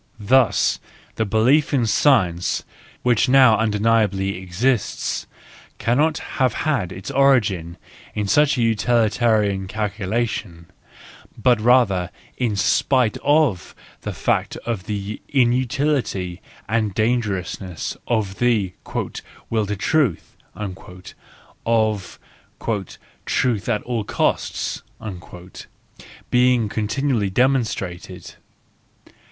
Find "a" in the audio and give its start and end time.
8.57-8.63